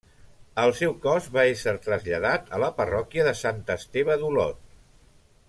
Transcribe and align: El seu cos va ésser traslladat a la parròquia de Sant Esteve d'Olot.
El 0.61 0.71
seu 0.77 0.95
cos 1.03 1.27
va 1.35 1.43
ésser 1.49 1.73
traslladat 1.89 2.49
a 2.59 2.63
la 2.65 2.71
parròquia 2.81 3.27
de 3.29 3.35
Sant 3.43 3.63
Esteve 3.77 4.17
d'Olot. 4.25 4.61